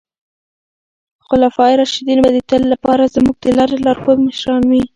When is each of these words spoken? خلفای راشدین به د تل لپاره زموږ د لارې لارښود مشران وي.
خلفای 1.27 1.73
راشدین 1.79 2.19
به 2.23 2.29
د 2.35 2.37
تل 2.49 2.63
لپاره 2.73 3.11
زموږ 3.15 3.35
د 3.41 3.45
لارې 3.57 3.77
لارښود 3.85 4.17
مشران 4.27 4.63
وي. 4.69 4.83